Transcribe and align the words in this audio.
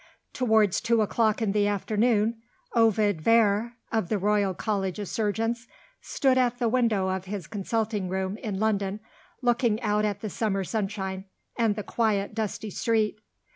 Towards 0.33 0.81
two 0.81 1.03
o'clock 1.03 1.43
in 1.43 1.51
the 1.51 1.67
afternoon, 1.67 2.41
Ovid 2.73 3.21
Vere 3.21 3.73
(of 3.91 4.09
the 4.09 4.17
Royal 4.17 4.55
College 4.55 4.97
of 4.97 5.07
Surgeons) 5.07 5.67
stood 6.01 6.39
at 6.39 6.57
the 6.57 6.67
window 6.67 7.09
of 7.09 7.25
his 7.25 7.45
consulting 7.45 8.09
room 8.09 8.35
in 8.37 8.59
London, 8.59 8.99
looking 9.43 9.79
out 9.83 10.03
at 10.03 10.21
the 10.21 10.29
summer 10.31 10.63
sunshine, 10.63 11.25
and 11.55 11.75
the 11.75 11.83
quiet 11.83 12.33
dusty 12.33 12.71
street. 12.71 13.19